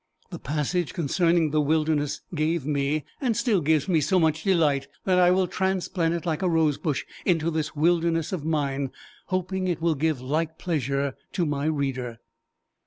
The 0.31 0.39
passage 0.39 0.95
concerning 0.95 1.51
the 1.51 1.61
wilderness, 1.61 2.21
gave 2.33 2.65
me, 2.65 3.05
and 3.21 3.37
still 3.37 3.61
gives 3.61 3.87
me 3.87 4.01
so 4.01 4.19
much 4.19 4.43
delight, 4.43 4.87
that 5.05 5.19
I 5.19 5.29
will 5.29 5.45
transplant 5.45 6.15
it 6.15 6.25
like 6.25 6.41
a 6.41 6.49
rose 6.49 6.79
bush 6.79 7.05
into 7.23 7.51
this 7.51 7.75
wilderness 7.75 8.31
of 8.31 8.43
mine, 8.43 8.89
hoping 9.27 9.67
it 9.67 9.79
will 9.79 9.93
give 9.93 10.19
like 10.19 10.57
pleasure 10.57 11.13
to 11.33 11.45
my 11.45 11.65
reader. 11.65 12.17